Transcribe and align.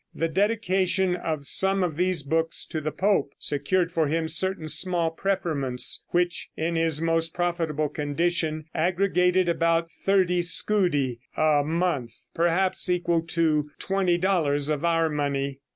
The 0.15 0.27
dedication 0.27 1.15
of 1.15 1.45
some 1.45 1.83
of 1.83 1.95
these 1.95 2.23
books 2.23 2.65
to 2.65 2.81
the 2.81 2.91
pope 2.91 3.33
secured 3.37 3.91
for 3.91 4.07
him 4.07 4.27
certain 4.27 4.67
small 4.67 5.11
preferments, 5.11 6.03
which, 6.07 6.49
in 6.57 6.75
his 6.75 6.99
most 6.99 7.35
profitable 7.35 7.87
condition, 7.87 8.65
aggregated 8.73 9.47
about 9.47 9.91
thirty 9.91 10.41
scudi 10.41 11.19
a 11.37 11.63
month 11.63 12.15
(perhaps 12.33 12.89
equal 12.89 13.21
to 13.27 13.69
$20 13.79 14.71
of 14.71 14.83
our 14.83 15.07
money). 15.07 15.59